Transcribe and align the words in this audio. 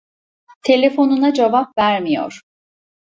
Telefonuna 0.61 1.31
cevap 1.33 1.77
vermiyor. 1.77 2.41